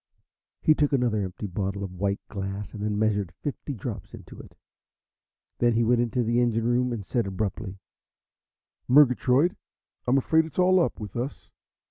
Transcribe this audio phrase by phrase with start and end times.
[0.63, 4.55] He took another empty bottle of white glass and measured fifty drops into it.
[5.59, 7.77] Then he went to the engine room and said abruptly:
[8.87, 9.55] "Murgatroyd,
[10.07, 11.51] I'm afraid it's all up with us.